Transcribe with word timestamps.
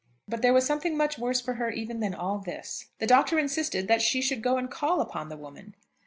But 0.27 0.41
there 0.41 0.51
was 0.51 0.65
something 0.65 0.97
much 0.97 1.19
worse 1.19 1.39
for 1.41 1.53
her 1.53 1.69
even 1.69 1.99
than 1.99 2.15
all 2.15 2.39
this. 2.39 2.87
The 2.97 3.05
Doctor 3.05 3.37
insisted 3.37 3.87
that 3.87 4.01
she 4.01 4.19
should 4.19 4.41
go 4.41 4.57
and 4.57 4.67
call 4.67 4.99
upon 4.99 5.29
the 5.29 5.37
woman! 5.37 5.75